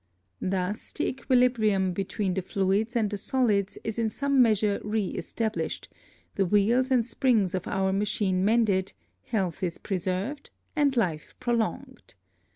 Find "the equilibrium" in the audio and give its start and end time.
0.93-1.93